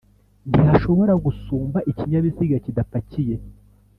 ntihashobora 0.49 1.13
gusumba 1.25 1.77
ikinyabiziga 1.91 2.57
kidapakiye. 2.65 3.35